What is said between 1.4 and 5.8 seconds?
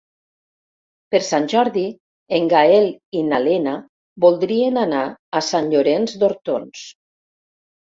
Jordi en Gaël i na Lena voldrien anar a Sant